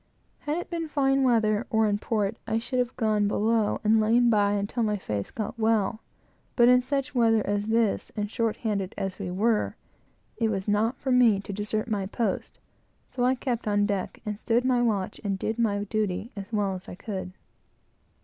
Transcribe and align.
Had 0.39 0.57
it 0.57 0.67
been 0.71 0.87
fine 0.87 1.21
weather, 1.21 1.67
or 1.69 1.87
in 1.87 1.99
port, 1.99 2.35
I 2.47 2.57
should 2.57 2.79
have 2.79 2.95
gone 2.95 3.27
below 3.27 3.79
and 3.83 3.99
lain 3.99 4.31
by 4.31 4.53
until 4.53 4.81
my 4.81 4.97
face 4.97 5.29
got 5.29 5.59
well; 5.59 5.99
but 6.55 6.67
in 6.67 6.81
such 6.81 7.13
weather 7.13 7.45
as 7.45 7.67
this, 7.67 8.11
and 8.15 8.27
short 8.27 8.57
handed 8.57 8.95
as 8.97 9.19
we 9.19 9.29
were, 9.29 9.75
it 10.37 10.49
was 10.49 10.67
not 10.67 10.97
for 10.97 11.11
me 11.11 11.39
to 11.41 11.53
desert 11.53 11.87
my 11.87 12.07
post; 12.07 12.57
so 13.11 13.23
I 13.23 13.35
kept 13.35 13.67
on 13.67 13.85
deck, 13.85 14.19
and 14.25 14.39
stood 14.39 14.65
my 14.65 14.81
watch 14.81 15.21
and 15.23 15.37
did 15.37 15.59
my 15.59 15.83
duty 15.83 16.31
as 16.35 16.51
well 16.51 16.73
as 16.73 16.89
I 16.89 16.95
could. 16.95 17.33